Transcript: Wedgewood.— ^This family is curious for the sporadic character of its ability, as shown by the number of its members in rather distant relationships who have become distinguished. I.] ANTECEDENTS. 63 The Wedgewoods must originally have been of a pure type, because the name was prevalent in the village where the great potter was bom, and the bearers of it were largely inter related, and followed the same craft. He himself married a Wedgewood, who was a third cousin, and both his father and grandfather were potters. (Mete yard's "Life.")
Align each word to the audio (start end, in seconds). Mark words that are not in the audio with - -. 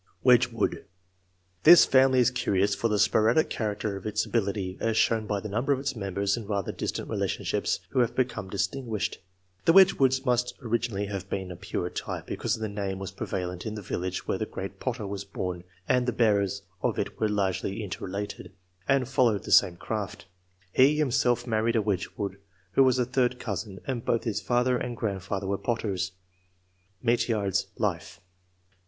Wedgewood.— 0.23 0.85
^This 1.63 1.85
family 1.87 2.17
is 2.21 2.31
curious 2.31 2.73
for 2.73 2.87
the 2.87 2.97
sporadic 2.97 3.51
character 3.51 3.95
of 3.95 4.07
its 4.07 4.25
ability, 4.25 4.75
as 4.81 4.97
shown 4.97 5.27
by 5.27 5.39
the 5.39 5.47
number 5.47 5.71
of 5.71 5.79
its 5.79 5.95
members 5.95 6.35
in 6.35 6.47
rather 6.47 6.71
distant 6.71 7.07
relationships 7.07 7.79
who 7.91 7.99
have 7.99 8.15
become 8.15 8.49
distinguished. 8.49 9.17
I.] 9.17 9.17
ANTECEDENTS. 9.69 9.89
63 9.91 10.07
The 10.07 10.07
Wedgewoods 10.07 10.25
must 10.25 10.53
originally 10.59 11.05
have 11.05 11.29
been 11.29 11.51
of 11.51 11.59
a 11.59 11.61
pure 11.61 11.91
type, 11.91 12.25
because 12.25 12.55
the 12.55 12.67
name 12.67 12.97
was 12.97 13.11
prevalent 13.11 13.63
in 13.67 13.75
the 13.75 13.83
village 13.83 14.27
where 14.27 14.39
the 14.39 14.47
great 14.47 14.79
potter 14.79 15.05
was 15.05 15.23
bom, 15.23 15.63
and 15.87 16.07
the 16.07 16.13
bearers 16.13 16.63
of 16.81 16.97
it 16.97 17.19
were 17.19 17.29
largely 17.29 17.83
inter 17.83 18.03
related, 18.05 18.51
and 18.87 19.07
followed 19.07 19.43
the 19.43 19.51
same 19.51 19.75
craft. 19.75 20.25
He 20.73 20.97
himself 20.97 21.45
married 21.45 21.75
a 21.75 21.81
Wedgewood, 21.83 22.39
who 22.71 22.83
was 22.83 22.97
a 22.97 23.05
third 23.05 23.37
cousin, 23.39 23.77
and 23.85 24.03
both 24.03 24.23
his 24.23 24.41
father 24.41 24.77
and 24.79 24.97
grandfather 24.97 25.45
were 25.45 25.59
potters. 25.59 26.13
(Mete 27.03 27.29
yard's 27.29 27.67
"Life.") 27.77 28.19